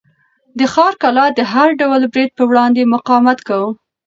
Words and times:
د 0.57 0.59
ښار 0.73 0.93
کلا 1.01 1.25
د 1.33 1.39
هر 1.53 1.69
ډول 1.81 2.01
برید 2.13 2.31
په 2.37 2.43
وړاندې 2.49 2.91
مقاومت 2.93 3.39
کاوه. 3.47 3.69